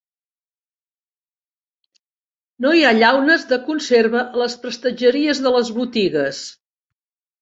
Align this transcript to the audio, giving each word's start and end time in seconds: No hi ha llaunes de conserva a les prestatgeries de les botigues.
No 2.65 2.71
hi 2.77 2.81
ha 2.85 2.95
llaunes 3.01 3.45
de 3.51 3.59
conserva 3.69 4.23
a 4.25 4.41
les 4.45 4.57
prestatgeries 4.65 5.43
de 5.45 5.57
les 5.57 5.71
botigues. 5.81 6.45